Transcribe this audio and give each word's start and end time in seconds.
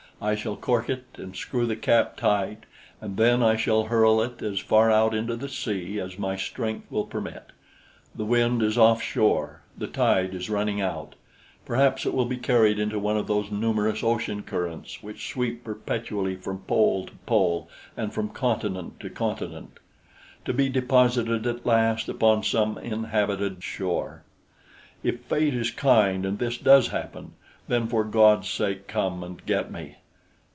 I 0.23 0.35
shall 0.35 0.55
cork 0.55 0.87
it 0.87 1.05
and 1.17 1.35
screw 1.35 1.65
the 1.65 1.75
cap 1.75 2.15
tight, 2.15 2.67
and 3.01 3.17
then 3.17 3.41
I 3.41 3.55
shall 3.55 3.85
hurl 3.85 4.21
it 4.21 4.39
as 4.43 4.59
far 4.59 4.91
out 4.91 5.15
into 5.15 5.35
the 5.35 5.49
sea 5.49 5.99
as 5.99 6.19
my 6.19 6.35
strength 6.35 6.91
will 6.91 7.05
permit. 7.05 7.47
The 8.13 8.25
wind 8.25 8.61
is 8.61 8.77
off 8.77 9.01
shore; 9.01 9.63
the 9.75 9.87
tide 9.87 10.35
is 10.35 10.47
running 10.47 10.79
out; 10.79 11.15
perhaps 11.65 12.05
it 12.05 12.13
will 12.13 12.27
be 12.27 12.37
carried 12.37 12.77
into 12.77 12.99
one 12.99 13.17
of 13.17 13.25
those 13.25 13.49
numerous 13.49 14.03
ocean 14.03 14.43
currents 14.43 15.01
which 15.01 15.27
sweep 15.27 15.63
perpetually 15.63 16.35
from 16.35 16.59
pole 16.65 17.07
to 17.07 17.13
pole 17.25 17.67
and 17.97 18.13
from 18.13 18.29
continent 18.29 18.99
to 18.99 19.09
continent, 19.09 19.79
to 20.45 20.53
be 20.53 20.69
deposited 20.69 21.47
at 21.47 21.65
last 21.65 22.07
upon 22.07 22.43
some 22.43 22.77
inhabited 22.77 23.63
shore. 23.63 24.21
If 25.01 25.21
fate 25.21 25.55
is 25.55 25.71
kind 25.71 26.27
and 26.27 26.37
this 26.37 26.59
does 26.59 26.89
happen, 26.89 27.33
then, 27.67 27.87
for 27.87 28.03
God's 28.03 28.47
sake, 28.51 28.87
come 28.87 29.23
and 29.23 29.43
get 29.47 29.71
me! 29.71 29.95